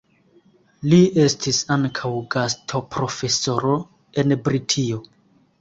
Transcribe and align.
Li 0.93 0.97
estis 1.23 1.59
ankaŭ 1.75 2.11
gastoprofesoro 2.37 3.77
en 4.25 4.39
Britio. 4.49 5.03